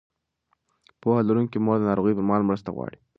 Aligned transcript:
پوهه 1.01 1.21
لرونکې 1.27 1.57
مور 1.65 1.77
د 1.79 1.83
ناروغۍ 1.89 2.13
پر 2.15 2.25
مهال 2.29 2.41
مرسته 2.49 2.69
غواړي. 2.75 2.97